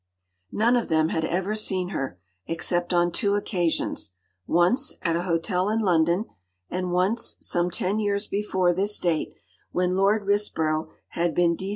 None 0.51 0.75
of 0.75 0.87
them 0.89 1.09
had 1.09 1.23
ever 1.25 1.53
seen 1.53 1.89
her, 1.89 2.19
except 2.47 2.91
on 2.91 3.11
two 3.11 3.35
occasions; 3.35 4.13
once, 4.47 4.93
at 5.03 5.15
a 5.15 5.21
hotel 5.21 5.69
in 5.69 5.79
London; 5.79 6.25
and 6.71 6.91
once, 6.91 7.35
some 7.39 7.69
ten 7.69 7.99
years 7.99 8.25
before 8.25 8.73
this 8.73 8.97
date, 8.97 9.35
when 9.71 9.95
Lord 9.95 10.25
Risborough 10.25 10.89
had 11.09 11.35
been 11.35 11.55
D.C. 11.55 11.69